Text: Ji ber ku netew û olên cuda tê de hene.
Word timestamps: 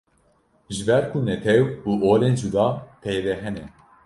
Ji 0.75 0.83
ber 0.87 1.03
ku 1.11 1.17
netew 1.27 1.65
û 1.89 1.91
olên 2.11 2.33
cuda 2.41 2.67
tê 3.01 3.15
de 3.25 3.33
hene. 3.41 3.65